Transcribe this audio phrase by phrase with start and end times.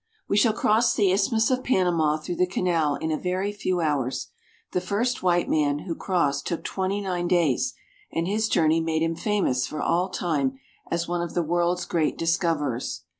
[0.27, 4.29] WE shall cross the Isthmus of Panama through the canal in a very few hours.
[4.71, 7.75] The first white man who crossed took twenty nine days,
[8.11, 10.57] and his journey made him famous for all time
[10.89, 13.03] as one of the world's great discoverers.